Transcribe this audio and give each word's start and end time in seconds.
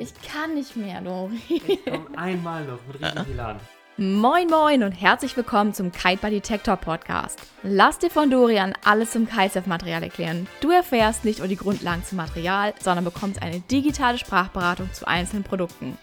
Ich 0.00 0.14
kann 0.22 0.54
nicht 0.54 0.76
mehr, 0.76 1.02
Dori. 1.02 1.38
Ich 1.50 1.84
komm 1.84 2.06
einmal 2.16 2.64
noch 2.64 2.78
mit 2.86 3.02
richtig 3.02 3.34
Elan. 3.34 3.60
Moin 3.98 4.48
Moin 4.48 4.82
und 4.82 4.92
herzlich 4.92 5.36
willkommen 5.36 5.74
zum 5.74 5.92
Kite 5.92 6.22
by 6.22 6.30
Detector 6.30 6.78
Podcast. 6.78 7.38
Lass 7.62 7.98
dir 7.98 8.08
von 8.08 8.30
Dorian 8.30 8.72
alles 8.82 9.10
zum 9.10 9.28
Kitesurf-Material 9.28 10.02
erklären. 10.02 10.46
Du 10.62 10.70
erfährst 10.70 11.26
nicht 11.26 11.40
nur 11.40 11.48
die 11.48 11.56
Grundlagen 11.56 12.02
zum 12.02 12.16
Material, 12.16 12.72
sondern 12.80 13.04
bekommst 13.04 13.42
eine 13.42 13.60
digitale 13.60 14.16
Sprachberatung 14.16 14.90
zu 14.94 15.06
einzelnen 15.06 15.44
Produkten. 15.44 15.98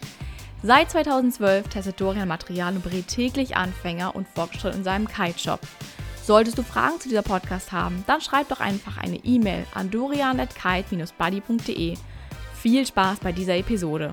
Seit 0.62 0.92
2012 0.92 1.68
testet 1.68 2.00
Dorian 2.00 2.28
Material 2.28 2.76
und 2.76 2.84
berät 2.84 3.08
täglich 3.08 3.58
Anfänger 3.58 4.16
und 4.16 4.28
Fortschritt 4.28 4.76
in 4.76 4.84
seinem 4.84 5.08
Kite-Shop. 5.08 5.62
Solltest 6.22 6.60
du 6.60 6.62
Fragen 6.62 7.00
zu 7.00 7.10
dieser 7.10 7.24
Podcast 7.24 7.72
haben, 7.72 8.04
dann 8.06 8.22
schreib 8.22 8.50
doch 8.50 8.60
einfach 8.60 9.00
eine 9.00 9.18
E-Mail 9.26 9.66
an 9.74 9.90
dorian.kite-buddy.de. 9.90 11.98
Viel 12.62 12.88
Spaß 12.88 13.20
bei 13.20 13.32
dieser 13.32 13.56
Episode. 13.56 14.10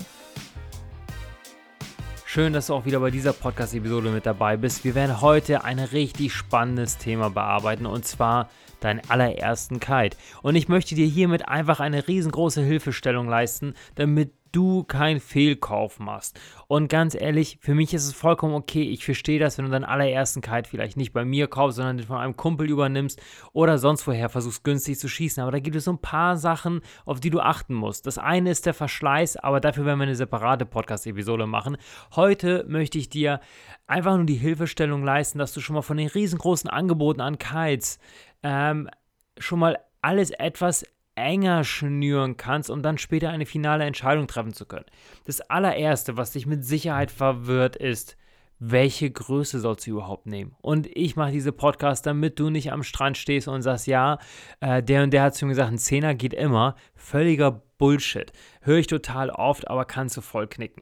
Schön, 2.25 2.53
dass 2.53 2.67
du 2.67 2.75
auch 2.75 2.85
wieder 2.85 2.99
bei 2.99 3.09
dieser 3.09 3.33
Podcast-Episode 3.33 4.11
mit 4.11 4.27
dabei 4.27 4.55
bist. 4.55 4.83
Wir 4.83 4.93
werden 4.93 5.21
heute 5.21 5.63
ein 5.63 5.79
richtig 5.79 6.33
spannendes 6.33 6.99
Thema 6.99 7.31
bearbeiten 7.31 7.87
und 7.87 8.05
zwar 8.05 8.49
deinen 8.81 9.01
allerersten 9.09 9.79
Kite. 9.79 10.15
Und 10.43 10.55
ich 10.55 10.67
möchte 10.67 10.93
dir 10.93 11.07
hiermit 11.07 11.47
einfach 11.47 11.79
eine 11.79 12.07
riesengroße 12.07 12.61
Hilfestellung 12.61 13.27
leisten, 13.27 13.73
damit 13.95 14.31
du 14.55 14.83
keinen 14.83 15.19
Fehlkauf 15.19 15.99
machst. 15.99 16.39
Und 16.67 16.87
ganz 16.87 17.13
ehrlich, 17.13 17.57
für 17.61 17.75
mich 17.75 17.93
ist 17.93 18.05
es 18.05 18.13
vollkommen 18.13 18.55
okay. 18.55 18.83
Ich 18.83 19.03
verstehe 19.03 19.39
das, 19.39 19.57
wenn 19.57 19.65
du 19.65 19.71
deinen 19.71 19.83
allerersten 19.83 20.41
Kite 20.41 20.69
vielleicht 20.69 20.97
nicht 20.97 21.13
bei 21.13 21.25
mir 21.25 21.47
kaufst, 21.47 21.77
sondern 21.77 21.97
den 21.97 22.07
von 22.07 22.17
einem 22.17 22.37
Kumpel 22.37 22.69
übernimmst 22.69 23.21
oder 23.51 23.77
sonst 23.77 24.07
woher 24.07 24.29
versuchst 24.29 24.63
günstig 24.63 24.97
zu 24.97 25.09
schießen. 25.09 25.43
Aber 25.43 25.51
da 25.51 25.59
gibt 25.59 25.75
es 25.75 25.85
so 25.85 25.91
ein 25.91 25.99
paar 25.99 26.37
Sachen, 26.37 26.81
auf 27.05 27.19
die 27.19 27.29
du 27.29 27.39
achten 27.39 27.73
musst. 27.73 28.07
Das 28.07 28.17
eine 28.17 28.51
ist 28.51 28.65
der 28.65 28.73
Verschleiß, 28.73 29.37
aber 29.37 29.59
dafür 29.59 29.85
werden 29.85 29.99
wir 29.99 30.03
eine 30.03 30.15
separate 30.15 30.65
Podcast-Episode 30.65 31.47
machen. 31.47 31.77
Heute 32.15 32.65
möchte 32.67 32.97
ich 32.97 33.09
dir 33.09 33.41
einfach 33.87 34.15
nur 34.15 34.25
die 34.25 34.35
Hilfestellung 34.35 35.03
leisten, 35.03 35.39
dass 35.39 35.53
du 35.53 35.59
schon 35.59 35.75
mal 35.75 35.81
von 35.81 35.97
den 35.97 36.07
riesengroßen 36.07 36.69
Angeboten 36.69 37.21
an 37.21 37.37
Kites 37.37 37.99
ähm, 38.43 38.89
schon 39.37 39.59
mal 39.59 39.77
alles 40.01 40.31
etwas 40.31 40.85
enger 41.15 41.63
schnüren 41.63 42.37
kannst, 42.37 42.69
um 42.69 42.81
dann 42.81 42.97
später 42.97 43.29
eine 43.29 43.45
finale 43.45 43.85
Entscheidung 43.85 44.27
treffen 44.27 44.53
zu 44.53 44.65
können. 44.65 44.85
Das 45.25 45.41
allererste, 45.41 46.17
was 46.17 46.31
dich 46.31 46.45
mit 46.45 46.65
Sicherheit 46.65 47.11
verwirrt, 47.11 47.75
ist, 47.75 48.17
welche 48.59 49.11
Größe 49.11 49.59
sollst 49.59 49.85
du 49.85 49.91
überhaupt 49.91 50.27
nehmen? 50.27 50.55
Und 50.61 50.87
ich 50.87 51.15
mache 51.15 51.31
diese 51.31 51.51
Podcasts, 51.51 52.03
damit 52.03 52.39
du 52.39 52.49
nicht 52.49 52.71
am 52.71 52.83
Strand 52.83 53.17
stehst 53.17 53.47
und 53.47 53.61
sagst, 53.61 53.87
ja, 53.87 54.19
äh, 54.61 54.81
der 54.81 55.03
und 55.03 55.11
der 55.11 55.23
hat 55.23 55.35
zu 55.35 55.45
mir 55.45 55.51
gesagt, 55.51 55.71
ein 55.71 55.77
Zehner 55.77 56.15
geht 56.15 56.33
immer. 56.33 56.75
Völliger 56.95 57.63
Bullshit. 57.77 58.31
Höre 58.61 58.77
ich 58.77 58.87
total 58.87 59.29
oft, 59.29 59.67
aber 59.67 59.85
kannst 59.85 60.15
du 60.15 60.21
voll 60.21 60.47
knicken. 60.47 60.81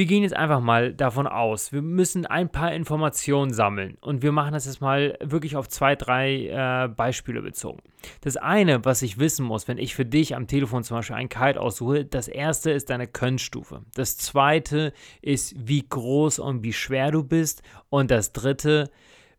Wir 0.00 0.06
gehen 0.06 0.22
jetzt 0.22 0.34
einfach 0.34 0.60
mal 0.60 0.94
davon 0.94 1.26
aus, 1.26 1.74
wir 1.74 1.82
müssen 1.82 2.24
ein 2.24 2.48
paar 2.48 2.72
Informationen 2.72 3.52
sammeln 3.52 3.98
und 4.00 4.22
wir 4.22 4.32
machen 4.32 4.54
das 4.54 4.64
jetzt 4.64 4.80
mal 4.80 5.18
wirklich 5.22 5.56
auf 5.56 5.68
zwei, 5.68 5.94
drei 5.94 6.46
äh, 6.46 6.88
Beispiele 6.88 7.42
bezogen. 7.42 7.82
Das 8.22 8.38
eine, 8.38 8.82
was 8.86 9.02
ich 9.02 9.18
wissen 9.18 9.44
muss, 9.44 9.68
wenn 9.68 9.76
ich 9.76 9.94
für 9.94 10.06
dich 10.06 10.34
am 10.34 10.46
Telefon 10.46 10.84
zum 10.84 10.96
Beispiel 10.96 11.16
ein 11.16 11.28
Kite 11.28 11.60
aussuche, 11.60 12.06
das 12.06 12.28
erste 12.28 12.70
ist 12.70 12.88
deine 12.88 13.08
Könnstufe. 13.08 13.82
Das 13.94 14.16
zweite 14.16 14.94
ist, 15.20 15.54
wie 15.68 15.86
groß 15.86 16.38
und 16.38 16.64
wie 16.64 16.72
schwer 16.72 17.10
du 17.10 17.22
bist 17.22 17.62
und 17.90 18.10
das 18.10 18.32
dritte, 18.32 18.90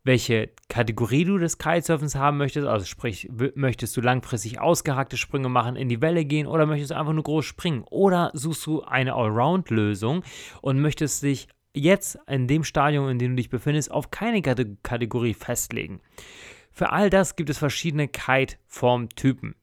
welche 0.04 0.50
Kategorie 0.68 1.24
du 1.24 1.38
des 1.38 1.58
Kitesurfens 1.58 2.14
haben 2.14 2.38
möchtest. 2.38 2.66
Also 2.66 2.84
sprich, 2.84 3.30
möchtest 3.54 3.96
du 3.96 4.00
langfristig 4.00 4.60
ausgehackte 4.60 5.16
Sprünge 5.16 5.48
machen, 5.48 5.76
in 5.76 5.88
die 5.88 6.00
Welle 6.00 6.24
gehen 6.24 6.46
oder 6.46 6.66
möchtest 6.66 6.90
du 6.90 6.96
einfach 6.96 7.12
nur 7.12 7.22
groß 7.22 7.44
springen? 7.44 7.84
Oder 7.90 8.30
suchst 8.34 8.66
du 8.66 8.82
eine 8.82 9.14
Allround-Lösung 9.14 10.24
und 10.60 10.80
möchtest 10.80 11.22
dich 11.22 11.48
jetzt 11.72 12.18
in 12.26 12.48
dem 12.48 12.64
Stadium, 12.64 13.08
in 13.08 13.18
dem 13.18 13.32
du 13.32 13.36
dich 13.36 13.50
befindest, 13.50 13.90
auf 13.90 14.10
keine 14.10 14.42
Kategorie 14.42 15.34
festlegen? 15.34 16.00
Für 16.72 16.90
all 16.90 17.10
das 17.10 17.36
gibt 17.36 17.50
es 17.50 17.58
verschiedene 17.58 18.08
Kite-Formtypen. 18.08 19.54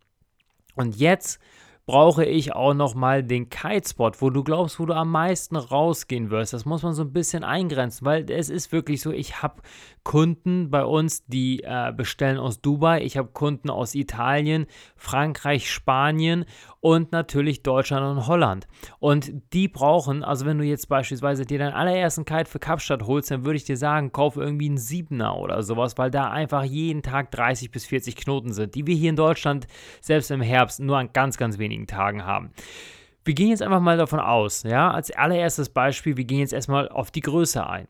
Und 0.76 0.96
jetzt 0.96 1.42
brauche 1.90 2.24
ich 2.24 2.54
auch 2.54 2.76
noch 2.76 2.94
mal 2.94 3.24
den 3.24 3.50
Kitespot, 3.50 4.22
wo 4.22 4.30
du 4.30 4.44
glaubst, 4.44 4.80
wo 4.80 4.86
du 4.86 4.94
am 4.94 5.10
meisten 5.10 5.56
rausgehen 5.56 6.30
wirst. 6.30 6.54
Das 6.54 6.64
muss 6.64 6.84
man 6.84 6.94
so 6.94 7.02
ein 7.02 7.14
bisschen 7.14 7.44
eingrenzen, 7.44 8.06
weil 8.06 8.30
es 8.30 8.52
ist 8.52 8.72
wirklich 8.72 9.02
so, 9.02 9.12
ich 9.12 9.42
habe 9.42 9.64
Kunden 10.04 10.70
bei 10.70 10.86
uns, 10.86 11.26
die 11.26 11.64
äh, 11.64 11.92
bestellen 11.92 12.38
aus 12.38 12.62
Dubai, 12.62 13.02
ich 13.02 13.18
habe 13.18 13.30
Kunden 13.30 13.72
aus 13.72 13.96
Italien, 13.96 14.68
Frankreich, 14.96 15.72
Spanien 15.72 16.46
und 16.80 17.12
natürlich 17.12 17.64
Deutschland 17.64 18.06
und 18.06 18.28
Holland. 18.28 18.68
Und 19.00 19.32
die 19.54 19.68
brauchen, 19.68 20.24
also 20.24 20.46
wenn 20.46 20.58
du 20.58 20.64
jetzt 20.64 20.90
beispielsweise 20.90 21.46
dir 21.46 21.60
deinen 21.60 21.74
allerersten 21.74 22.24
Kite 22.24 22.50
für 22.50 22.60
Kapstadt 22.60 23.04
holst, 23.04 23.32
dann 23.32 23.46
würde 23.46 23.58
ich 23.58 23.66
dir 23.66 23.78
sagen, 23.78 24.12
kauf 24.12 24.38
irgendwie 24.38 24.68
einen 24.68 24.78
Siebener 24.78 25.38
oder 25.38 25.64
sowas, 25.64 25.98
weil 25.98 26.12
da 26.12 26.30
einfach 26.30 26.64
jeden 26.64 27.02
Tag 27.02 27.32
30 27.32 27.72
bis 27.72 27.86
40 27.86 28.16
Knoten 28.16 28.54
sind, 28.54 28.76
die 28.76 28.88
wir 28.88 28.96
hier 28.96 29.10
in 29.10 29.16
Deutschland 29.16 29.68
selbst 30.02 30.32
im 30.32 30.42
Herbst 30.42 30.80
nur 30.80 30.98
an 30.98 31.12
ganz, 31.14 31.38
ganz 31.38 31.58
wenigen 31.58 31.79
Tagen 31.88 32.26
haben. 32.26 32.52
Wir 33.26 33.36
gehen 33.36 33.50
jetzt 33.50 33.62
einfach 33.62 33.82
mal 33.82 33.98
davon 33.98 34.20
aus, 34.20 34.64
ja, 34.64 34.90
als 34.92 35.12
allererstes 35.12 35.70
Beispiel, 35.70 36.18
wir 36.18 36.24
gehen 36.24 36.40
jetzt 36.40 36.54
erstmal 36.54 36.90
auf 36.90 37.12
die 37.12 37.22
Größe 37.22 37.68
ein. 37.68 37.88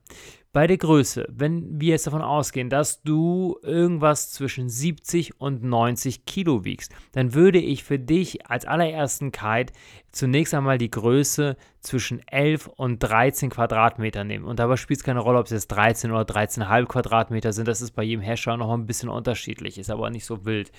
Bei 0.51 0.65
der 0.65 0.77
Größe, 0.77 1.27
wenn 1.29 1.79
wir 1.79 1.89
jetzt 1.89 2.07
davon 2.07 2.23
ausgehen, 2.23 2.71
dass 2.71 3.03
du 3.03 3.59
irgendwas 3.61 4.31
zwischen 4.31 4.67
70 4.67 5.39
und 5.39 5.63
90 5.63 6.25
Kilo 6.25 6.65
wiegst, 6.65 6.91
dann 7.11 7.35
würde 7.35 7.59
ich 7.59 7.83
für 7.83 7.99
dich 7.99 8.47
als 8.49 8.65
allerersten 8.65 9.31
Kite 9.31 9.71
zunächst 10.11 10.55
einmal 10.55 10.79
die 10.79 10.89
Größe 10.89 11.55
zwischen 11.81 12.27
11 12.27 12.65
und 12.65 12.97
13 12.97 13.51
Quadratmeter 13.51 14.23
nehmen. 14.23 14.43
Und 14.43 14.57
dabei 14.57 14.75
spielt 14.75 14.99
es 14.99 15.03
keine 15.03 15.19
Rolle, 15.19 15.37
ob 15.37 15.45
es 15.45 15.51
jetzt 15.51 15.67
13 15.67 16.09
oder 16.09 16.23
13,5 16.23 16.85
Quadratmeter 16.87 17.53
sind. 17.53 17.67
Das 17.67 17.81
ist 17.81 17.91
bei 17.91 18.01
jedem 18.01 18.23
Hersteller 18.23 18.57
noch 18.57 18.73
ein 18.73 18.87
bisschen 18.87 19.09
unterschiedlich, 19.09 19.77
ist 19.77 19.91
aber 19.91 20.09
nicht 20.09 20.25
so 20.25 20.45
wild. 20.45 20.71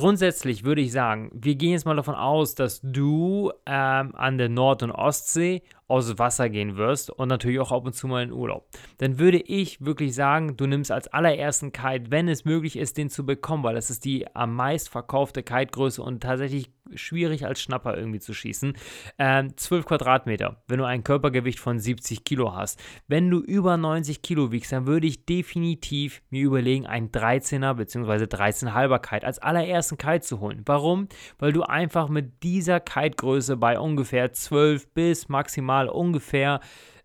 Grundsätzlich 0.00 0.64
würde 0.64 0.80
ich 0.80 0.92
sagen, 0.92 1.30
wir 1.34 1.56
gehen 1.56 1.72
jetzt 1.72 1.84
mal 1.84 1.94
davon 1.94 2.14
aus, 2.14 2.54
dass 2.54 2.80
du 2.82 3.52
ähm, 3.66 4.14
an 4.14 4.38
der 4.38 4.48
Nord- 4.48 4.82
und 4.82 4.92
Ostsee 4.92 5.60
aus 5.88 6.18
Wasser 6.18 6.48
gehen 6.48 6.78
wirst 6.78 7.10
und 7.10 7.28
natürlich 7.28 7.60
auch 7.60 7.70
ab 7.70 7.84
und 7.84 7.92
zu 7.92 8.06
mal 8.06 8.22
in 8.22 8.32
Urlaub. 8.32 8.66
Dann 8.96 9.18
würde 9.18 9.36
ich 9.36 9.84
wirklich 9.84 10.14
sagen, 10.14 10.56
du 10.56 10.66
nimmst 10.66 10.90
als 10.90 11.08
allerersten 11.08 11.72
Kite, 11.72 12.10
wenn 12.10 12.28
es 12.28 12.46
möglich 12.46 12.78
ist, 12.78 12.96
den 12.96 13.10
zu 13.10 13.26
bekommen, 13.26 13.62
weil 13.62 13.74
das 13.74 13.90
ist 13.90 14.06
die 14.06 14.26
am 14.34 14.54
meist 14.54 14.88
verkaufte 14.88 15.42
Kite-Größe 15.42 16.02
und 16.02 16.22
tatsächlich 16.22 16.70
schwierig 16.94 17.46
als 17.46 17.60
Schnapper 17.60 17.96
irgendwie 17.96 18.20
zu 18.20 18.34
schießen. 18.34 18.74
Ähm, 19.18 19.56
12 19.56 19.86
Quadratmeter, 19.86 20.62
wenn 20.68 20.78
du 20.78 20.84
ein 20.84 21.04
Körpergewicht 21.04 21.60
von 21.60 21.78
70 21.78 22.24
Kilo 22.24 22.54
hast. 22.54 22.80
Wenn 23.08 23.30
du 23.30 23.40
über 23.40 23.76
90 23.76 24.22
Kilo 24.22 24.52
wiegst, 24.52 24.72
dann 24.72 24.86
würde 24.86 25.06
ich 25.06 25.26
definitiv 25.26 26.22
mir 26.30 26.44
überlegen, 26.44 26.86
einen 26.86 27.10
13er 27.10 27.74
bzw. 27.74 28.24
13,5er 28.24 28.98
Kite 28.98 29.26
als 29.26 29.38
allerersten 29.38 29.98
Kite 29.98 30.20
zu 30.20 30.40
holen. 30.40 30.62
Warum? 30.66 31.08
Weil 31.38 31.52
du 31.52 31.62
einfach 31.62 32.08
mit 32.08 32.42
dieser 32.42 32.80
Kite-Größe 32.80 33.56
bei 33.56 33.78
ungefähr 33.78 34.32
12 34.32 34.92
bis 34.94 35.28
maximal 35.28 35.88
ungefähr 35.88 36.60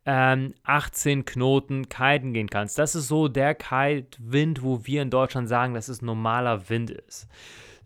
18 0.05 1.19
ähm, 1.19 1.25
Knoten 1.25 1.89
kiten 1.89 2.33
gehen 2.33 2.49
kannst. 2.49 2.77
Das 2.77 2.93
ist 2.93 3.07
so 3.07 3.27
der 3.27 3.55
Kite-Wind, 3.55 4.61
wo 4.61 4.85
wir 4.85 5.01
in 5.01 5.09
Deutschland 5.09 5.49
sagen, 5.49 5.73
dass 5.73 5.87
es 5.87 6.03
normaler 6.03 6.69
Wind 6.69 6.91
ist. 6.91 7.27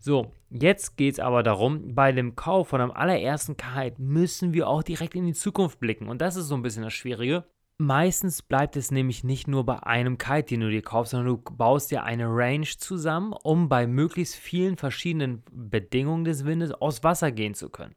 So, 0.02 0.32
jetzt 0.48 0.96
geht 0.96 1.12
es 1.12 1.20
aber 1.20 1.42
darum, 1.42 1.94
bei 1.94 2.10
dem 2.10 2.34
Kauf 2.34 2.68
von 2.68 2.80
einem 2.80 2.90
allerersten 2.90 3.58
Kite 3.58 4.00
müssen 4.00 4.54
wir 4.54 4.66
auch 4.66 4.82
direkt 4.82 5.14
in 5.14 5.26
die 5.26 5.34
Zukunft 5.34 5.78
blicken. 5.78 6.08
Und 6.08 6.22
das 6.22 6.36
ist 6.36 6.46
so 6.46 6.54
ein 6.54 6.62
bisschen 6.62 6.84
das 6.84 6.94
Schwierige. 6.94 7.44
Meistens 7.76 8.40
bleibt 8.40 8.76
es 8.76 8.90
nämlich 8.90 9.24
nicht 9.24 9.46
nur 9.46 9.64
bei 9.66 9.82
einem 9.82 10.16
Kite, 10.16 10.48
den 10.48 10.60
du 10.60 10.70
dir 10.70 10.80
kaufst, 10.80 11.10
sondern 11.10 11.28
du 11.28 11.42
baust 11.52 11.90
dir 11.90 12.02
eine 12.02 12.26
Range 12.28 12.66
zusammen, 12.78 13.34
um 13.42 13.68
bei 13.68 13.86
möglichst 13.86 14.36
vielen 14.36 14.78
verschiedenen 14.78 15.42
Bedingungen 15.52 16.24
des 16.24 16.46
Windes 16.46 16.72
aus 16.72 17.04
Wasser 17.04 17.30
gehen 17.30 17.54
zu 17.54 17.68
können. 17.68 17.94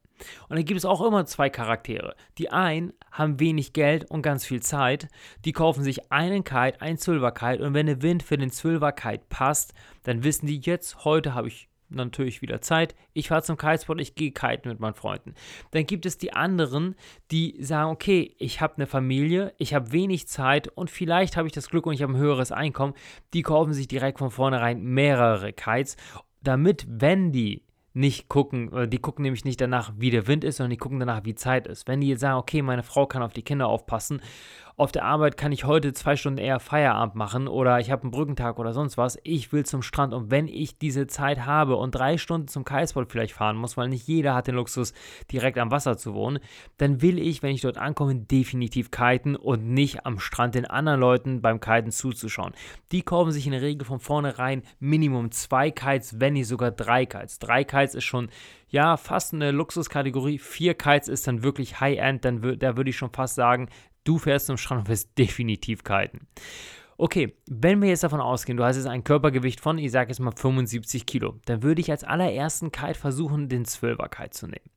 Und 0.49 0.57
da 0.57 0.61
gibt 0.61 0.77
es 0.77 0.85
auch 0.85 1.05
immer 1.05 1.25
zwei 1.25 1.49
Charaktere. 1.49 2.15
Die 2.37 2.49
einen 2.49 2.91
haben 3.11 3.39
wenig 3.39 3.71
Geld 3.71 4.09
und 4.11 4.21
ganz 4.23 4.45
viel 4.45 4.61
Zeit, 4.61 5.07
die 5.45 5.53
kaufen 5.53 5.83
sich 5.83 6.11
einen 6.11 6.43
Kite, 6.43 6.81
ein 6.81 6.97
Zwölfer-Kite 6.97 7.65
und 7.65 7.73
wenn 7.73 7.87
der 7.87 8.01
Wind 8.01 8.23
für 8.23 8.37
den 8.37 8.51
Zwölfer-Kite 8.51 9.23
passt, 9.29 9.73
dann 10.03 10.23
wissen 10.23 10.47
die 10.47 10.59
jetzt, 10.59 11.05
heute 11.05 11.33
habe 11.33 11.47
ich 11.47 11.69
natürlich 11.95 12.41
wieder 12.41 12.61
Zeit. 12.61 12.95
Ich 13.13 13.27
fahre 13.29 13.43
zum 13.43 13.57
Kitespot, 13.57 13.99
ich 14.01 14.15
gehe 14.15 14.31
kiten 14.31 14.69
mit 14.69 14.79
meinen 14.79 14.93
Freunden. 14.93 15.33
Dann 15.71 15.85
gibt 15.85 16.05
es 16.05 16.17
die 16.17 16.33
anderen, 16.33 16.95
die 17.31 17.57
sagen, 17.59 17.91
okay, 17.91 18.35
ich 18.37 18.61
habe 18.61 18.75
eine 18.77 18.87
Familie, 18.87 19.53
ich 19.57 19.73
habe 19.73 19.91
wenig 19.91 20.27
Zeit 20.27 20.67
und 20.69 20.89
vielleicht 20.89 21.37
habe 21.37 21.47
ich 21.47 21.53
das 21.53 21.69
Glück 21.69 21.85
und 21.85 21.93
ich 21.93 22.01
habe 22.01 22.13
ein 22.13 22.17
höheres 22.17 22.51
Einkommen. 22.51 22.93
Die 23.33 23.41
kaufen 23.41 23.73
sich 23.73 23.87
direkt 23.87 24.19
von 24.19 24.31
vornherein 24.31 24.81
mehrere 24.81 25.53
Kites, 25.53 25.97
damit, 26.41 26.85
wenn 26.89 27.31
die 27.31 27.63
nicht 27.95 28.27
gucken, 28.27 28.89
die 28.89 28.97
gucken 28.97 29.21
nämlich 29.21 29.45
nicht 29.45 29.61
danach, 29.61 29.93
wie 29.97 30.09
der 30.09 30.25
Wind 30.25 30.43
ist, 30.43 30.57
sondern 30.57 30.71
die 30.71 30.77
gucken 30.77 30.99
danach, 30.99 31.25
wie 31.25 31.35
Zeit 31.35 31.67
ist. 31.67 31.87
Wenn 31.87 32.01
die 32.01 32.07
jetzt 32.09 32.21
sagen, 32.21 32.39
okay, 32.39 32.63
meine 32.63 32.81
Frau 32.81 33.05
kann 33.05 33.21
auf 33.21 33.33
die 33.33 33.43
Kinder 33.43 33.67
aufpassen 33.67 34.19
auf 34.75 34.91
der 34.91 35.05
Arbeit 35.05 35.37
kann 35.37 35.51
ich 35.51 35.65
heute 35.65 35.93
zwei 35.93 36.15
Stunden 36.15 36.39
eher 36.39 36.59
Feierabend 36.59 37.15
machen 37.15 37.47
oder 37.47 37.79
ich 37.79 37.91
habe 37.91 38.03
einen 38.03 38.11
Brückentag 38.11 38.57
oder 38.57 38.73
sonst 38.73 38.97
was. 38.97 39.19
Ich 39.23 39.53
will 39.53 39.65
zum 39.65 39.83
Strand 39.83 40.13
und 40.13 40.31
wenn 40.31 40.47
ich 40.47 40.79
diese 40.79 41.05
Zeit 41.05 41.45
habe 41.45 41.75
und 41.75 41.93
drei 41.93 42.17
Stunden 42.17 42.47
zum 42.47 42.65
Kaisport 42.65 43.11
vielleicht 43.11 43.33
fahren 43.33 43.55
muss, 43.55 43.77
weil 43.77 43.89
nicht 43.89 44.07
jeder 44.07 44.33
hat 44.33 44.47
den 44.47 44.55
Luxus, 44.55 44.93
direkt 45.31 45.59
am 45.59 45.69
Wasser 45.69 45.97
zu 45.97 46.15
wohnen, 46.15 46.39
dann 46.77 47.01
will 47.03 47.19
ich, 47.19 47.43
wenn 47.43 47.53
ich 47.53 47.61
dort 47.61 47.77
ankomme, 47.77 48.15
definitiv 48.15 48.89
kiten 48.89 49.35
und 49.35 49.69
nicht 49.69 50.07
am 50.07 50.19
Strand 50.19 50.55
den 50.55 50.65
anderen 50.65 50.99
Leuten 50.99 51.41
beim 51.41 51.59
Kiten 51.59 51.91
zuzuschauen. 51.91 52.53
Die 52.91 53.03
kaufen 53.03 53.31
sich 53.31 53.45
in 53.45 53.51
der 53.51 53.61
Regel 53.61 53.85
von 53.85 53.99
vornherein 53.99 54.63
Minimum 54.79 55.31
zwei 55.31 55.69
Kites, 55.69 56.19
wenn 56.19 56.33
nicht 56.33 56.47
sogar 56.47 56.71
drei 56.71 57.05
Kites. 57.05 57.37
Drei 57.37 57.63
Kites 57.63 57.93
ist 57.93 58.05
schon 58.05 58.29
ja, 58.69 58.97
fast 58.97 59.35
eine 59.35 59.51
Luxuskategorie. 59.51 60.39
Vier 60.39 60.73
Kites 60.73 61.07
ist 61.07 61.27
dann 61.27 61.43
wirklich 61.43 61.79
High-End, 61.79 62.25
dann 62.25 62.57
da 62.57 62.75
würde 62.75 62.89
ich 62.89 62.97
schon 62.97 63.11
fast 63.11 63.35
sagen, 63.35 63.69
du 64.03 64.17
fährst 64.17 64.47
zum 64.47 64.57
Strand 64.57 64.81
und 64.81 64.89
wirst 64.89 65.17
definitiv 65.17 65.83
kiten. 65.83 66.27
Okay, 66.97 67.35
wenn 67.49 67.81
wir 67.81 67.89
jetzt 67.89 68.03
davon 68.03 68.21
ausgehen, 68.21 68.57
du 68.57 68.63
hast 68.63 68.77
jetzt 68.77 68.85
ein 68.85 69.03
Körpergewicht 69.03 69.59
von, 69.59 69.77
ich 69.77 69.91
sage 69.91 70.09
jetzt 70.09 70.19
mal 70.19 70.31
75 70.31 71.05
Kilo, 71.05 71.39
dann 71.45 71.63
würde 71.63 71.81
ich 71.81 71.89
als 71.89 72.03
allerersten 72.03 72.71
Kite 72.71 72.93
versuchen, 72.99 73.49
den 73.49 73.65
12er 73.65 74.09
Kite 74.09 74.29
zu 74.29 74.47
nehmen. 74.47 74.69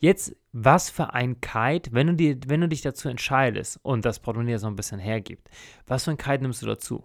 Jetzt, 0.00 0.34
was 0.52 0.90
für 0.90 1.14
ein 1.14 1.40
Kite, 1.40 1.90
wenn 1.92 2.08
du, 2.08 2.14
dir, 2.14 2.36
wenn 2.46 2.60
du 2.60 2.68
dich 2.68 2.82
dazu 2.82 3.08
entscheidest 3.08 3.78
und 3.82 4.04
das 4.04 4.18
Portemonnaie 4.18 4.58
so 4.58 4.66
ein 4.66 4.76
bisschen 4.76 4.98
hergibt, 4.98 5.48
was 5.86 6.04
für 6.04 6.10
ein 6.10 6.16
Kite 6.16 6.42
nimmst 6.42 6.62
du 6.62 6.66
dazu? 6.66 7.04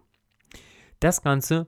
Das 1.00 1.22
Ganze 1.22 1.68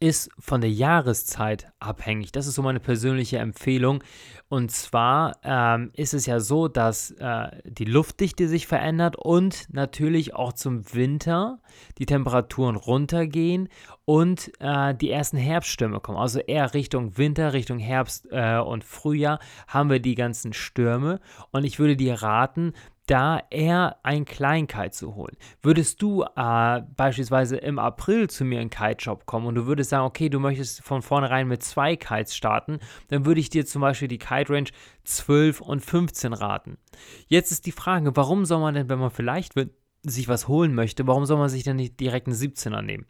ist 0.00 0.30
von 0.38 0.60
der 0.60 0.70
Jahreszeit 0.70 1.72
abhängig. 1.80 2.32
Das 2.32 2.46
ist 2.46 2.54
so 2.54 2.62
meine 2.62 2.80
persönliche 2.80 3.38
Empfehlung. 3.38 4.02
Und 4.48 4.70
zwar 4.70 5.36
ähm, 5.42 5.90
ist 5.94 6.14
es 6.14 6.26
ja 6.26 6.40
so, 6.40 6.68
dass 6.68 7.10
äh, 7.12 7.48
die 7.64 7.84
Luftdichte 7.84 8.48
sich 8.48 8.66
verändert 8.66 9.16
und 9.16 9.66
natürlich 9.72 10.34
auch 10.34 10.52
zum 10.52 10.94
Winter 10.94 11.60
die 11.98 12.06
Temperaturen 12.06 12.76
runtergehen 12.76 13.68
und 14.04 14.52
äh, 14.60 14.94
die 14.94 15.10
ersten 15.10 15.36
Herbststürme 15.36 16.00
kommen. 16.00 16.18
Also 16.18 16.38
eher 16.38 16.72
Richtung 16.72 17.18
Winter, 17.18 17.52
Richtung 17.52 17.78
Herbst 17.78 18.28
äh, 18.30 18.58
und 18.58 18.84
Frühjahr 18.84 19.38
haben 19.66 19.90
wir 19.90 20.00
die 20.00 20.14
ganzen 20.14 20.52
Stürme. 20.52 21.20
Und 21.50 21.64
ich 21.64 21.78
würde 21.78 21.96
dir 21.96 22.14
raten, 22.14 22.72
da 23.08 23.42
eher 23.50 23.96
ein 24.02 24.24
Kleinkite 24.24 24.90
zu 24.90 25.14
holen. 25.14 25.36
Würdest 25.62 26.00
du 26.02 26.22
äh, 26.22 26.82
beispielsweise 26.96 27.56
im 27.56 27.78
April 27.78 28.28
zu 28.30 28.44
mir 28.44 28.60
in 28.60 28.70
Kite-Shop 28.70 29.26
kommen 29.26 29.46
und 29.46 29.54
du 29.54 29.66
würdest 29.66 29.90
sagen, 29.90 30.04
okay, 30.04 30.28
du 30.28 30.38
möchtest 30.38 30.82
von 30.82 31.02
vornherein 31.02 31.48
mit 31.48 31.62
zwei 31.62 31.96
Kites 31.96 32.36
starten, 32.36 32.78
dann 33.08 33.26
würde 33.26 33.40
ich 33.40 33.50
dir 33.50 33.66
zum 33.66 33.80
Beispiel 33.82 34.08
die 34.08 34.18
Kite-Range 34.18 34.68
12 35.04 35.60
und 35.60 35.80
15 35.80 36.32
raten. 36.32 36.78
Jetzt 37.26 37.50
ist 37.50 37.66
die 37.66 37.72
Frage, 37.72 38.14
warum 38.14 38.44
soll 38.44 38.60
man 38.60 38.74
denn, 38.74 38.88
wenn 38.88 38.98
man 38.98 39.10
vielleicht 39.10 39.54
sich 40.02 40.28
was 40.28 40.48
holen 40.48 40.74
möchte, 40.74 41.06
warum 41.06 41.26
soll 41.26 41.38
man 41.38 41.48
sich 41.48 41.64
denn 41.64 41.76
nicht 41.76 41.98
direkt 41.98 42.26
einen 42.26 42.36
17er 42.36 42.82
nehmen? 42.82 43.06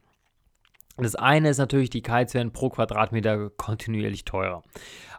Das 0.99 1.15
eine 1.15 1.51
ist 1.51 1.59
natürlich, 1.59 1.91
die 1.91 2.03
Kites 2.03 2.35
werden 2.35 2.53
pro 2.53 2.71
Quadratmeter 2.71 3.51
kontinuierlich 3.51 4.25
teurer. 4.25 4.63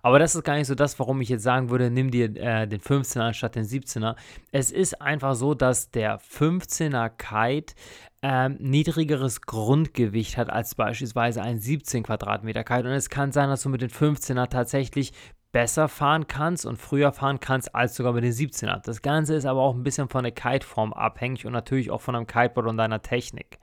Aber 0.02 0.20
das 0.20 0.36
ist 0.36 0.44
gar 0.44 0.56
nicht 0.56 0.68
so 0.68 0.76
das, 0.76 1.00
warum 1.00 1.22
ich 1.22 1.30
jetzt 1.30 1.44
sagen 1.44 1.70
würde, 1.70 1.90
nimm 1.90 2.12
dir 2.12 2.26
äh, 2.36 2.68
den 2.68 2.80
15er 2.80 3.22
anstatt 3.22 3.56
den 3.56 3.66
17er. 3.66 4.16
Es 4.52 4.72
ist 4.72 5.02
einfach 5.02 5.36
so, 5.36 5.54
dass 5.54 5.92
der 5.92 6.20
15er 6.20 7.10
Kite 7.10 7.74
ähm, 8.22 8.58
niedrigeres 8.60 9.42
Grundgewicht 9.42 10.38
hat 10.38 10.50
als 10.50 10.76
beispielsweise 10.76 11.42
ein 11.42 11.60
17 11.60 12.04
Quadratmeter 12.04 12.64
Kite. 12.64 12.88
Und 12.88 12.94
es 12.94 13.10
kann 13.10 13.32
sein, 13.32 13.50
dass 13.50 13.64
du 13.64 13.70
mit 13.70 13.82
den 13.82 13.90
15er 13.90 14.50
tatsächlich 14.50 15.14
besser 15.52 15.88
fahren 15.88 16.28
kannst 16.28 16.66
und 16.66 16.78
früher 16.78 17.12
fahren 17.12 17.40
kannst 17.40 17.74
als 17.74 17.96
sogar 17.96 18.14
mit 18.14 18.24
den 18.24 18.34
17er. 18.34 18.82
Das 18.84 19.02
Ganze 19.02 19.36
ist 19.36 19.46
aber 19.46 19.62
auch 19.62 19.74
ein 19.74 19.84
bisschen 19.84 20.10
von 20.10 20.24
der 20.24 20.32
Kiteform 20.32 20.94
abhängig 20.94 21.46
und 21.46 21.54
natürlich 21.54 21.90
auch 21.90 22.02
von 22.02 22.14
deinem 22.14 22.28
Kiteboard 22.28 22.68
und 22.68 22.78
deiner 22.78 23.02
Technik. 23.02 23.60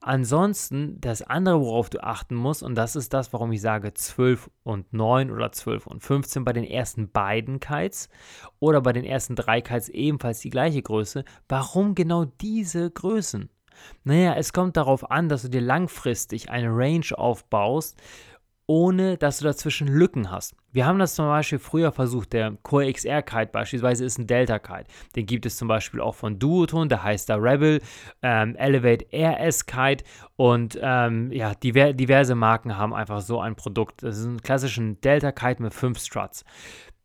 Ansonsten, 0.00 1.00
das 1.00 1.22
andere, 1.22 1.60
worauf 1.60 1.90
du 1.90 2.02
achten 2.02 2.34
musst, 2.34 2.62
und 2.62 2.76
das 2.76 2.94
ist 2.94 3.12
das, 3.12 3.32
warum 3.32 3.50
ich 3.52 3.60
sage 3.60 3.92
12 3.92 4.50
und 4.62 4.92
9 4.92 5.30
oder 5.30 5.50
12 5.50 5.86
und 5.86 6.02
15 6.02 6.44
bei 6.44 6.52
den 6.52 6.64
ersten 6.64 7.10
beiden 7.10 7.58
Kites 7.58 8.08
oder 8.60 8.80
bei 8.80 8.92
den 8.92 9.04
ersten 9.04 9.34
drei 9.34 9.60
Kites 9.60 9.88
ebenfalls 9.88 10.40
die 10.40 10.50
gleiche 10.50 10.82
Größe. 10.82 11.24
Warum 11.48 11.94
genau 11.94 12.24
diese 12.24 12.90
Größen? 12.90 13.50
Naja, 14.04 14.34
es 14.34 14.52
kommt 14.52 14.76
darauf 14.76 15.10
an, 15.10 15.28
dass 15.28 15.42
du 15.42 15.48
dir 15.48 15.60
langfristig 15.60 16.50
eine 16.50 16.68
Range 16.68 17.06
aufbaust 17.16 18.00
ohne 18.68 19.16
dass 19.16 19.38
du 19.38 19.44
dazwischen 19.44 19.88
Lücken 19.88 20.30
hast. 20.30 20.54
Wir 20.70 20.84
haben 20.84 20.98
das 20.98 21.14
zum 21.14 21.26
Beispiel 21.26 21.58
früher 21.58 21.92
versucht, 21.92 22.34
der 22.34 22.52
Core 22.62 22.92
XR 22.92 23.22
Kite 23.22 23.50
beispielsweise 23.52 24.04
ist 24.04 24.18
ein 24.18 24.26
Delta 24.26 24.58
Kite. 24.58 24.84
Den 25.16 25.24
gibt 25.24 25.46
es 25.46 25.56
zum 25.56 25.66
Beispiel 25.66 26.00
auch 26.00 26.14
von 26.14 26.38
Duoton, 26.38 26.90
der 26.90 27.02
heißt 27.02 27.30
da 27.30 27.36
Rebel, 27.36 27.80
ähm, 28.22 28.54
Elevate 28.56 29.06
RS 29.12 29.64
Kite 29.64 30.04
und 30.36 30.78
ähm, 30.82 31.32
ja, 31.32 31.54
diver 31.54 31.94
diverse 31.94 32.34
Marken 32.34 32.76
haben 32.76 32.92
einfach 32.92 33.22
so 33.22 33.40
ein 33.40 33.56
Produkt. 33.56 34.02
Das 34.02 34.18
ist 34.18 34.26
ein 34.26 34.42
klassischer 34.42 34.82
Delta 34.82 35.32
Kite 35.32 35.62
mit 35.62 35.72
fünf 35.72 35.98
Struts. 35.98 36.44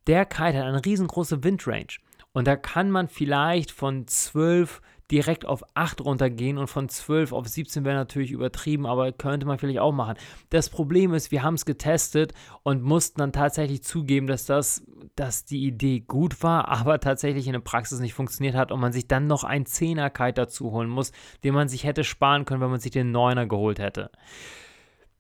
Der 0.08 0.26
Kite 0.26 0.58
hat 0.58 0.66
eine 0.66 0.84
riesengroße 0.84 1.46
Windrange 1.46 2.00
und 2.34 2.48
da 2.48 2.58
kann 2.58 2.92
man 2.92 3.08
vielleicht 3.08 3.72
von 3.72 4.06
12 4.08 4.82
direkt 5.12 5.46
auf 5.46 5.64
8 5.76 6.02
runtergehen 6.02 6.58
und 6.58 6.68
von 6.68 6.90
12 6.90 7.34
auf 7.34 7.48
17 7.48 7.86
wäre 7.86 7.96
natürlich 7.96 8.32
übertrieben, 8.32 8.86
aber 8.86 9.12
könnte 9.12 9.46
man 9.46 9.58
vielleicht 9.58 9.80
auch 9.80 9.92
machen. 9.92 10.16
Das 10.50 10.70
Problem 10.70 11.14
ist, 11.14 11.32
wir 11.32 11.44
haben 11.44 11.56
es 11.56 11.66
getestet 11.66 12.34
und 12.64 12.82
mussten 12.82 13.20
dann 13.20 13.32
tatsächlich 13.32 13.84
zugeben, 13.84 14.28
dass 14.28 14.46
das, 14.46 14.84
dass 15.16 15.46
die 15.46 15.66
Idee 15.66 16.00
gut 16.00 16.42
war, 16.42 16.68
aber 16.70 17.00
tatsächlich 17.00 17.48
in 17.48 17.54
der 17.54 17.60
Praxis 17.60 18.00
nicht 18.00 18.14
funktioniert 18.14 18.56
hat 18.56 18.72
und 18.72 18.80
man 18.80 18.94
sich 18.94 19.08
dann 19.08 19.28
noch 19.28 19.44
ein 19.44 19.66
10er 19.66 20.10
Kite 20.10 20.34
dazu 20.34 20.72
holen 20.72 20.90
muss, 20.90 21.12
den 21.44 21.54
man 21.54 21.68
sich 21.68 21.84
hätte 21.84 22.04
sparen 22.04 22.46
können, 22.46 22.62
wenn 22.62 22.72
man 22.72 22.80
sich 22.80 22.92
den 22.92 23.16
9er 23.16 23.48
geholt 23.48 23.80
hätte. 23.80 24.10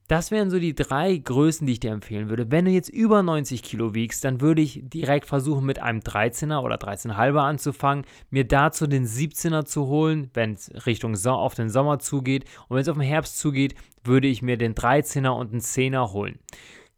Das 0.09 0.31
wären 0.31 0.49
so 0.49 0.59
die 0.59 0.75
drei 0.75 1.15
Größen, 1.15 1.65
die 1.65 1.73
ich 1.73 1.79
dir 1.79 1.91
empfehlen 1.91 2.29
würde. 2.29 2.51
Wenn 2.51 2.65
du 2.65 2.71
jetzt 2.71 2.89
über 2.89 3.23
90 3.23 3.63
Kilo 3.63 3.93
wiegst, 3.93 4.25
dann 4.25 4.41
würde 4.41 4.61
ich 4.61 4.81
direkt 4.83 5.25
versuchen, 5.25 5.65
mit 5.65 5.79
einem 5.79 5.99
13er 5.99 6.61
oder 6.61 6.75
13,5er 6.75 7.39
anzufangen, 7.39 8.05
mir 8.29 8.45
dazu 8.45 8.85
den 8.85 9.05
17er 9.05 9.63
zu 9.63 9.87
holen, 9.87 10.29
wenn 10.33 10.53
es 10.53 10.71
Richtung 10.85 11.15
so 11.15 11.31
auf 11.31 11.55
den 11.55 11.69
Sommer 11.69 11.99
zugeht. 11.99 12.43
Und 12.67 12.75
wenn 12.75 12.81
es 12.81 12.89
auf 12.89 12.97
den 12.97 13.07
Herbst 13.07 13.39
zugeht, 13.39 13.75
würde 14.03 14.27
ich 14.27 14.41
mir 14.41 14.57
den 14.57 14.75
13er 14.75 15.29
und 15.29 15.51
einen 15.51 15.61
10er 15.61 16.11
holen. 16.11 16.37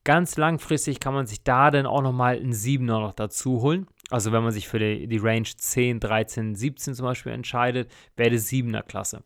Ganz 0.03 0.37
langfristig 0.37 0.99
kann 0.99 1.13
man 1.13 1.27
sich 1.27 1.43
da 1.43 1.71
dann 1.71 1.85
auch 1.85 2.01
nochmal 2.01 2.37
einen 2.37 2.53
7er 2.53 2.99
noch 3.01 3.13
dazu 3.13 3.61
holen. 3.61 3.87
Also 4.09 4.31
wenn 4.31 4.43
man 4.43 4.51
sich 4.51 4.67
für 4.67 4.79
die, 4.79 5.07
die 5.07 5.17
Range 5.17 5.47
10, 5.47 5.99
13, 5.99 6.55
17 6.55 6.95
zum 6.95 7.05
Beispiel 7.05 7.31
entscheidet, 7.31 7.91
wäre 8.15 8.31
die 8.31 8.39
7er 8.39 8.83
Klasse. 8.83 9.23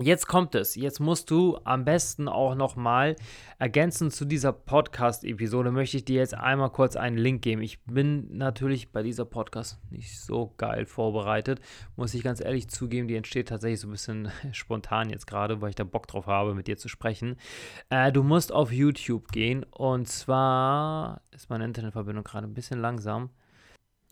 Jetzt 0.00 0.28
kommt 0.28 0.54
es. 0.54 0.76
Jetzt 0.76 1.00
musst 1.00 1.30
du 1.30 1.58
am 1.64 1.84
besten 1.84 2.28
auch 2.28 2.54
nochmal 2.54 3.16
ergänzend 3.58 4.12
zu 4.12 4.24
dieser 4.24 4.52
Podcast-Episode 4.52 5.72
möchte 5.72 5.96
ich 5.96 6.04
dir 6.04 6.20
jetzt 6.20 6.34
einmal 6.34 6.70
kurz 6.70 6.94
einen 6.94 7.16
Link 7.16 7.42
geben. 7.42 7.62
Ich 7.62 7.82
bin 7.84 8.36
natürlich 8.36 8.92
bei 8.92 9.02
dieser 9.02 9.24
Podcast 9.24 9.78
nicht 9.90 10.20
so 10.20 10.54
geil 10.56 10.86
vorbereitet, 10.86 11.60
muss 11.96 12.14
ich 12.14 12.22
ganz 12.22 12.40
ehrlich 12.40 12.68
zugeben. 12.68 13.08
Die 13.08 13.16
entsteht 13.16 13.48
tatsächlich 13.48 13.80
so 13.80 13.88
ein 13.88 13.92
bisschen 13.92 14.30
spontan 14.52 15.10
jetzt 15.10 15.26
gerade, 15.26 15.60
weil 15.60 15.70
ich 15.70 15.76
da 15.76 15.84
Bock 15.84 16.06
drauf 16.06 16.26
habe, 16.26 16.54
mit 16.54 16.68
dir 16.68 16.76
zu 16.76 16.88
sprechen. 16.88 17.36
Äh, 17.90 18.12
du 18.12 18.22
musst 18.22 18.52
auf 18.52 18.70
YouTube 18.70 19.28
gehen 19.32 19.64
und 19.64 20.06
zwar 20.06 21.22
ist 21.32 21.50
meine 21.50 21.64
Internetverbindung 21.64 22.24
gerade 22.24 22.46
ein 22.46 22.54
bisschen 22.54 22.80
langsam. 22.80 23.30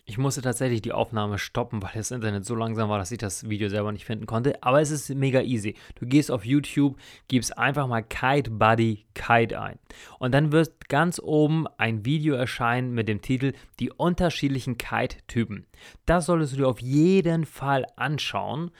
Ich 0.09 0.17
musste 0.17 0.41
tatsächlich 0.41 0.81
die 0.81 0.93
Aufnahme 0.93 1.37
stoppen, 1.37 1.83
weil 1.83 1.91
das 1.93 2.11
Internet 2.11 2.45
so 2.45 2.55
langsam 2.55 2.87
war, 2.87 2.97
dass 2.97 3.11
ich 3.11 3.17
das 3.17 3.49
Video 3.49 3.67
selber 3.67 3.91
nicht 3.91 4.05
finden 4.05 4.25
konnte. 4.25 4.63
Aber 4.63 4.79
es 4.79 4.89
ist 4.89 5.13
mega 5.13 5.41
easy. 5.41 5.75
Du 5.99 6.05
gehst 6.05 6.31
auf 6.31 6.45
YouTube, 6.45 6.95
gibst 7.27 7.57
einfach 7.57 7.87
mal 7.87 8.03
Kite 8.03 8.49
Buddy 8.49 9.05
Kite 9.13 9.59
ein. 9.59 9.77
Und 10.17 10.33
dann 10.33 10.53
wird 10.53 10.87
ganz 10.87 11.19
oben 11.19 11.67
ein 11.77 12.05
Video 12.05 12.35
erscheinen 12.35 12.93
mit 12.93 13.09
dem 13.09 13.21
Titel 13.21 13.51
Die 13.81 13.91
unterschiedlichen 13.91 14.77
Kite-Typen. 14.77 15.65
Das 16.05 16.27
solltest 16.27 16.53
du 16.53 16.57
dir 16.57 16.69
auf 16.69 16.79
jeden 16.79 17.45
Fall 17.45 17.85
anschauen 17.97 18.71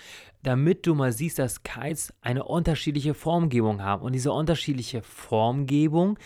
damit 0.43 0.87
du 0.87 0.95
mal 0.95 1.11
siehst, 1.11 1.39
dass 1.39 1.63
Kites 1.63 2.13
eine 2.21 2.45
unterschiedliche 2.45 3.13
Formgebung 3.13 3.81
haben. 3.81 4.01
Und 4.01 4.13
diese 4.13 4.31
unterschiedliche 4.31 5.01
Formgebung 5.01 6.17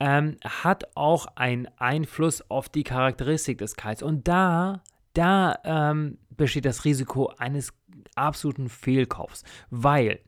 ähm, 0.00 0.36
hat 0.44 0.84
auch 0.96 1.26
einen 1.36 1.68
Einfluss 1.76 2.42
auf 2.50 2.68
die 2.68 2.82
Charakteristik 2.82 3.58
des 3.58 3.76
Kites. 3.76 4.02
Und 4.02 4.26
da, 4.26 4.82
da 5.12 5.58
ähm, 5.64 6.18
besteht 6.30 6.64
das 6.64 6.84
Risiko 6.84 7.32
eines 7.38 7.72
absoluten 8.14 8.68
Fehlkaufs, 8.68 9.44
weil 9.70 10.20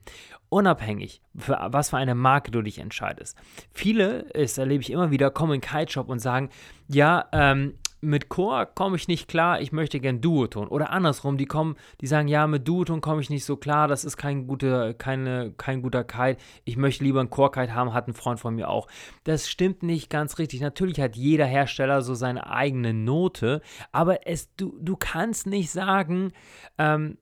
unabhängig, 0.50 1.22
für 1.34 1.58
was 1.70 1.90
für 1.90 1.96
eine 1.96 2.14
Marke 2.14 2.50
du 2.50 2.60
dich 2.60 2.78
entscheidest. 2.78 3.38
Viele, 3.72 4.26
das 4.34 4.58
erlebe 4.58 4.82
ich 4.82 4.90
immer 4.90 5.10
wieder, 5.10 5.30
kommen 5.30 5.54
in 5.54 5.60
Kite-Shop 5.62 6.08
und 6.08 6.18
sagen, 6.18 6.50
ja, 6.88 7.26
ähm, 7.32 7.74
mit 8.02 8.28
Chor 8.28 8.66
komme 8.66 8.96
ich 8.96 9.06
nicht 9.06 9.28
klar, 9.28 9.60
ich 9.60 9.70
möchte 9.70 10.00
gern 10.00 10.20
Duoton. 10.20 10.66
Oder 10.66 10.90
andersrum, 10.90 11.38
die 11.38 11.46
kommen, 11.46 11.76
die 12.00 12.08
sagen, 12.08 12.26
ja, 12.26 12.46
mit 12.48 12.66
Duoton 12.66 13.00
komme 13.00 13.20
ich 13.20 13.30
nicht 13.30 13.44
so 13.44 13.56
klar, 13.56 13.86
das 13.86 14.04
ist 14.04 14.16
kein 14.16 14.48
guter, 14.48 14.92
keine, 14.92 15.52
kein 15.56 15.82
guter 15.82 16.02
Kite. 16.02 16.36
Ich 16.64 16.76
möchte 16.76 17.04
lieber 17.04 17.20
einen 17.20 17.30
Chor-Kite 17.30 17.74
haben, 17.74 17.94
hat 17.94 18.08
ein 18.08 18.14
Freund 18.14 18.40
von 18.40 18.56
mir 18.56 18.68
auch. 18.68 18.88
Das 19.22 19.48
stimmt 19.48 19.84
nicht 19.84 20.10
ganz 20.10 20.38
richtig. 20.38 20.60
Natürlich 20.60 21.00
hat 21.00 21.14
jeder 21.14 21.46
Hersteller 21.46 22.02
so 22.02 22.14
seine 22.14 22.50
eigene 22.50 22.92
Note, 22.92 23.62
aber 23.92 24.26
es, 24.26 24.52
du, 24.56 24.76
du 24.80 24.96
kannst 24.96 25.46
nicht 25.46 25.70
sagen, 25.70 26.32
ähm, 26.78 27.18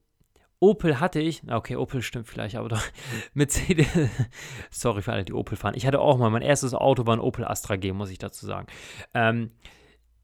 Opel 0.60 1.00
hatte 1.00 1.20
ich, 1.20 1.42
okay, 1.50 1.76
Opel 1.76 2.00
stimmt 2.00 2.26
vielleicht, 2.26 2.56
aber 2.56 2.70
doch, 2.70 2.82
Mercedes, 3.34 3.86
sorry 4.70 5.02
für 5.02 5.12
alle, 5.12 5.24
die 5.24 5.34
Opel 5.34 5.56
fahren. 5.56 5.74
Ich 5.74 5.86
hatte 5.86 6.00
auch 6.00 6.16
mal, 6.16 6.30
mein 6.30 6.42
erstes 6.42 6.72
Auto 6.72 7.06
war 7.06 7.16
ein 7.16 7.20
Opel 7.20 7.44
Astra 7.44 7.76
G, 7.76 7.92
muss 7.92 8.10
ich 8.10 8.18
dazu 8.18 8.46
sagen. 8.46 8.66
Ähm, 9.12 9.50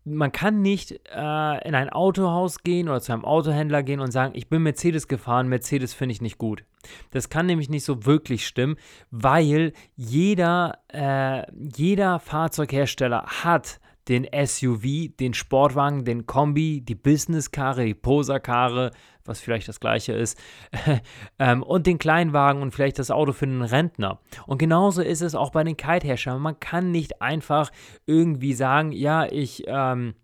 man 0.07 0.31
kann 0.31 0.63
nicht 0.63 0.93
äh, 0.93 1.69
in 1.69 1.75
ein 1.75 1.91
Autohaus 1.91 2.63
gehen 2.63 2.89
oder 2.89 3.01
zu 3.01 3.13
einem 3.13 3.25
Autohändler 3.25 3.83
gehen 3.83 3.99
und 3.99 4.13
sagen, 4.13 4.33
ich 4.37 4.49
bin 4.49 4.63
Mercedes 4.63 5.09
gefahren, 5.09 5.49
Mercedes 5.49 5.95
finde 5.95 6.13
ich 6.13 6.23
nicht 6.23 6.39
gut. 6.39 6.65
Das 7.11 7.29
kann 7.29 7.47
nämlich 7.47 7.69
nicht 7.69 7.85
so 7.85 8.07
wirklich 8.07 8.47
stimmen, 8.47 8.77
weil 9.11 9.73
jeder, 9.97 10.79
äh, 10.93 11.43
jeder 11.77 12.21
Fahrzeughersteller 12.21 13.25
hat 13.43 13.81
den 14.09 14.29
SUV, 14.47 15.17
den 15.19 15.35
Sportwagen, 15.35 16.05
den 16.05 16.27
Kombi, 16.27 16.81
die 16.81 16.95
Businesskarre, 16.95 17.85
die 17.85 17.95
Poserkarre, 17.95 18.93
was 19.28 19.40
vielleicht 19.40 19.68
das 19.68 19.80
gleiche 19.80 20.12
ist, 20.12 20.38
ähm, 21.38 21.62
und 21.62 21.87
den 21.87 21.99
Kleinwagen 21.99 22.62
und 22.62 22.73
vielleicht 22.73 22.99
das 22.99 23.11
Auto 23.11 23.33
für 23.33 23.47
einen 23.47 23.62
Rentner. 23.62 24.21
Und 24.47 24.59
genauso 24.59 25.02
ist 25.02 25.23
es 25.23 25.35
auch 25.35 25.50
bei 25.50 25.64
den 25.64 25.76
Kite-Herstellern. 25.76 26.40
Man 26.40 26.61
kann 26.61 26.90
nicht 26.90 27.23
einfach 27.23 27.71
irgendwie 28.06 28.54
sagen, 28.54 28.92
ja, 28.92 29.26
ich, 29.26 29.64
ähm, 29.66 30.14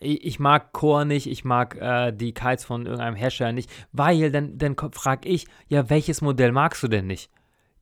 ich 0.00 0.38
mag 0.38 0.72
Core 0.72 1.06
nicht, 1.06 1.26
ich 1.26 1.44
mag 1.44 1.76
äh, 1.80 2.12
die 2.12 2.32
Kites 2.32 2.64
von 2.64 2.86
irgendeinem 2.86 3.16
Hersteller 3.16 3.52
nicht, 3.52 3.70
weil 3.92 4.30
dann, 4.30 4.58
dann 4.58 4.76
frage 4.92 5.28
ich, 5.28 5.46
ja, 5.68 5.88
welches 5.90 6.20
Modell 6.20 6.52
magst 6.52 6.82
du 6.82 6.88
denn 6.88 7.06
nicht? 7.06 7.30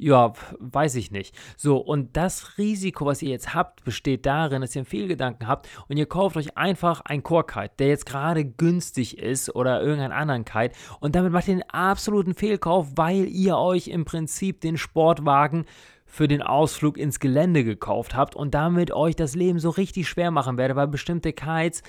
Ja, 0.02 0.32
weiß 0.59 0.97
ich 0.97 1.12
nicht. 1.12 1.32
So, 1.56 1.76
und 1.76 2.16
das 2.16 2.59
Risiko, 2.59 3.06
was 3.06 3.23
ihr 3.23 3.30
jetzt 3.30 3.54
habt, 3.54 3.85
besteht 3.85 4.26
darin, 4.26 4.61
dass 4.61 4.75
ihr 4.75 4.80
einen 4.80 4.87
Fehlgedanken 4.87 5.47
habt 5.47 5.68
und 5.87 5.97
ihr 5.97 6.06
kauft 6.06 6.37
euch 6.37 6.56
einfach 6.56 7.02
einen 7.02 7.23
Core-Kite, 7.23 7.75
der 7.78 7.87
jetzt 7.87 8.06
gerade 8.06 8.44
günstig 8.44 9.18
ist 9.18 9.54
oder 9.54 9.80
irgendeinen 9.80 10.11
anderen 10.11 10.44
Kite 10.44 10.75
und 10.99 11.14
damit 11.14 11.30
macht 11.30 11.47
ihr 11.47 11.52
einen 11.52 11.71
absoluten 11.71 12.35
Fehlkauf, 12.35 12.88
weil 12.97 13.28
ihr 13.28 13.56
euch 13.56 13.87
im 13.87 14.04
Prinzip 14.04 14.61
den 14.61 14.76
Sportwagen 14.76 15.66
für 16.04 16.26
den 16.26 16.42
Ausflug 16.42 16.99
ins 16.99 17.21
Gelände 17.21 17.62
gekauft 17.62 18.16
habt 18.16 18.35
und 18.35 18.54
damit 18.54 18.90
euch 18.90 19.14
das 19.14 19.37
Leben 19.37 19.61
so 19.61 19.71
richtig 19.71 20.09
schwer 20.09 20.30
machen 20.32 20.59
werde, 20.59 20.75
weil 20.75 20.88
bestimmte 20.88 21.32
Kites 21.32 21.82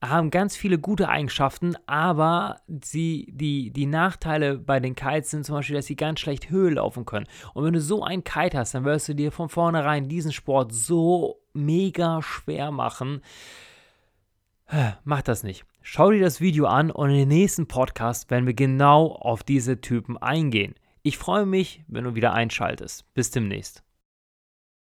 haben 0.00 0.30
ganz 0.30 0.56
viele 0.56 0.78
gute 0.78 1.08
Eigenschaften, 1.08 1.74
aber 1.86 2.60
sie, 2.84 3.26
die, 3.32 3.70
die 3.70 3.86
Nachteile 3.86 4.56
bei 4.56 4.78
den 4.78 4.94
Kites 4.94 5.30
sind 5.30 5.44
zum 5.44 5.56
Beispiel, 5.56 5.76
dass 5.76 5.86
sie 5.86 5.96
ganz 5.96 6.20
schlecht 6.20 6.50
Höhe 6.50 6.70
laufen 6.70 7.04
können. 7.04 7.26
Und 7.54 7.64
wenn 7.64 7.72
du 7.72 7.80
so 7.80 8.04
einen 8.04 8.22
Kite 8.22 8.58
hast, 8.58 8.74
dann 8.74 8.84
wirst 8.84 9.08
du 9.08 9.14
dir 9.14 9.32
von 9.32 9.48
vornherein 9.48 10.08
diesen 10.08 10.32
Sport 10.32 10.72
so 10.72 11.40
mega 11.52 12.22
schwer 12.22 12.70
machen. 12.70 13.22
Mach 15.04 15.22
das 15.22 15.42
nicht. 15.42 15.64
Schau 15.82 16.10
dir 16.10 16.20
das 16.20 16.40
Video 16.40 16.66
an 16.66 16.90
und 16.90 17.10
in 17.10 17.16
den 17.16 17.28
nächsten 17.28 17.66
Podcast 17.66 18.30
werden 18.30 18.46
wir 18.46 18.54
genau 18.54 19.12
auf 19.12 19.42
diese 19.42 19.80
Typen 19.80 20.16
eingehen. 20.18 20.74
Ich 21.02 21.16
freue 21.16 21.46
mich, 21.46 21.82
wenn 21.88 22.04
du 22.04 22.14
wieder 22.14 22.34
einschaltest. 22.34 23.12
Bis 23.14 23.30
demnächst. 23.30 23.87